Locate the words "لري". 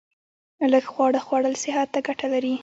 2.33-2.53